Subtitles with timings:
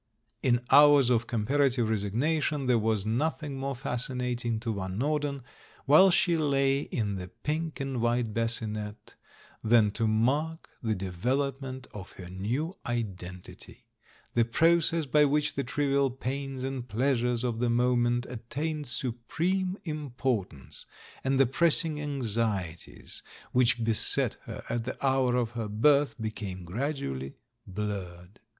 [0.41, 5.43] In hours of comparative resignation there was nothing more fascinating to Van Norden,
[5.85, 9.13] while she lay in the pink and white bassinette,
[9.63, 13.85] than to mark the development of her new identity—
[14.33, 20.87] the process by which the trivial pains and pleasures of the moment attained supreme importance,
[21.23, 23.21] and the pressing anxieties
[23.51, 27.35] which beset her at the hour of her birth became gradually
[27.67, 28.39] blurred.